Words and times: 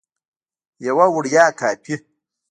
یوه 0.85 1.05
وړیا 1.13 1.45
کاپي 1.59 1.95